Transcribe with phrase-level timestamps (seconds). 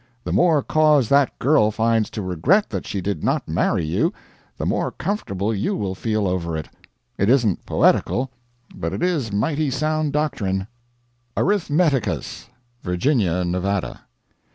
[0.23, 4.11] The more cause that girl finds to regret that she did not marry you,
[4.57, 6.67] the more comfortable you will feel over it.
[7.19, 8.31] It isn't poetical,
[8.73, 10.65] but it is mighty sound doctrine.
[11.37, 12.49] "ARITHMETICUS."
[12.81, 14.01] Virginia, Nevada.